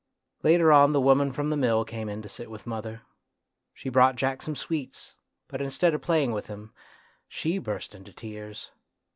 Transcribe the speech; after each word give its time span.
Later 0.41 0.71
on 0.71 0.93
the 0.93 0.99
woman 0.99 1.31
from 1.31 1.51
the 1.51 1.55
mill 1.55 1.85
came 1.85 2.09
in 2.09 2.23
to 2.23 2.27
sit 2.27 2.49
with 2.49 2.65
mother. 2.65 3.03
She 3.75 3.87
brought 3.87 4.15
Jack 4.15 4.41
some 4.41 4.55
sweets, 4.55 5.13
but 5.47 5.61
instead 5.61 5.93
of 5.93 6.01
playing 6.01 6.31
with 6.31 6.47
him 6.47 6.73
she 7.27 7.59
burst 7.59 7.93
into 7.93 8.11
tears. 8.11 8.71